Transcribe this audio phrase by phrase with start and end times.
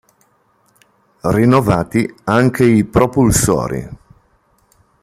[1.21, 3.87] Rinnovati anche i propulsori.